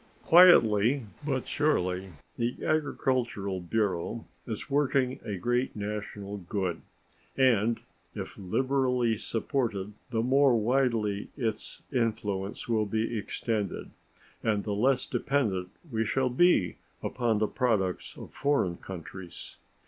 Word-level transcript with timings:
Quietly 0.23 1.05
but 1.23 1.47
surely 1.47 2.13
the 2.35 2.55
Agricultural 2.65 3.59
Bureau 3.59 4.25
is 4.47 4.67
working 4.67 5.19
a 5.23 5.35
great 5.35 5.75
national 5.75 6.37
good, 6.37 6.81
and 7.37 7.79
if 8.15 8.35
liberally 8.35 9.15
supported 9.15 9.93
the 10.09 10.23
more 10.23 10.55
widely 10.57 11.29
its 11.37 11.83
influence 11.93 12.67
will 12.67 12.87
be 12.87 13.15
extended 13.15 13.91
and 14.41 14.63
the 14.63 14.73
less 14.73 15.05
dependent 15.05 15.69
we 15.91 16.03
shall 16.03 16.31
be 16.31 16.77
upon 17.03 17.37
the 17.37 17.45
products 17.47 18.17
of 18.17 18.33
foreign 18.33 18.77
countries. 18.77 19.57